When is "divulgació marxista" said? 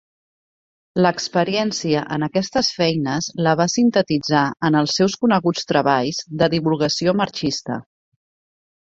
6.59-7.83